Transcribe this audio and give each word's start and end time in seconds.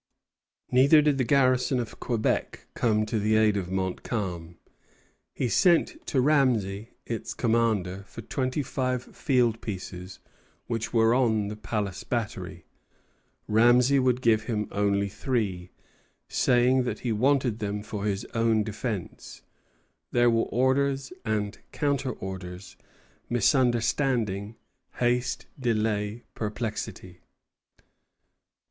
Neither 0.71 1.03
did 1.03 1.19
the 1.19 1.23
garrison 1.23 1.79
of 1.79 1.99
Quebec 1.99 2.65
come 2.73 3.05
to 3.05 3.19
the 3.19 3.35
aid 3.35 3.55
of 3.55 3.69
Montcalm. 3.69 4.57
He 5.35 5.47
sent 5.47 6.03
to 6.07 6.19
Ramesay, 6.19 6.89
its 7.05 7.35
commander, 7.35 8.03
for 8.07 8.23
twenty 8.23 8.63
five 8.63 9.03
field 9.15 9.61
pieces 9.61 10.17
which 10.65 10.91
were 10.91 11.13
on 11.13 11.49
the 11.49 11.55
Palace 11.55 12.03
battery. 12.03 12.65
Ramesay 13.47 13.99
would 13.99 14.21
give 14.23 14.45
him 14.45 14.67
only 14.71 15.07
three, 15.07 15.69
saying 16.27 16.81
that 16.81 17.01
he 17.01 17.11
wanted 17.11 17.59
them 17.59 17.83
for 17.83 18.05
his 18.05 18.25
own 18.33 18.63
defence. 18.63 19.43
There 20.09 20.31
were 20.31 20.45
orders 20.45 21.13
and 21.23 21.59
counter 21.71 22.13
orders; 22.13 22.75
misunderstanding, 23.29 24.55
haste, 24.95 25.45
delay, 25.59 26.23
perplexity. 26.33 27.21